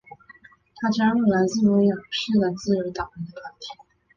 [0.77, 3.67] 他加入来自威尔士的自由党人的团体。